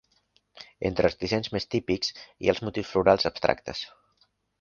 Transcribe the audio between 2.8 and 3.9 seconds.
florals abstractes.